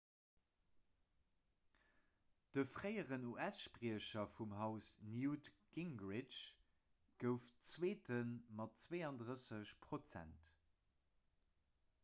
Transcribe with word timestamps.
de 2.57 2.61
fréieren 2.69 3.27
us-spriecher 3.47 4.23
vum 4.35 4.55
haus 4.61 4.87
newt 5.17 5.49
gingrich 5.75 6.39
gouf 7.25 7.45
zweete 7.73 8.17
mat 8.61 8.81
32 8.87 9.75
prozent 9.85 10.49